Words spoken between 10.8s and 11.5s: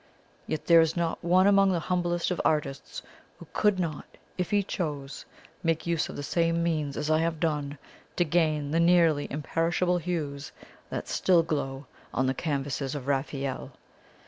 that still